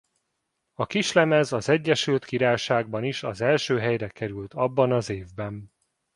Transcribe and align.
A 0.73 0.85
kislemez 0.85 1.51
az 1.53 1.69
Egyesült 1.69 2.25
Királyságban 2.25 3.03
is 3.03 3.23
az 3.23 3.41
első 3.41 3.79
helyre 3.79 4.07
került 4.09 4.53
abban 4.53 4.91
az 4.91 5.09
évben. 5.09 5.71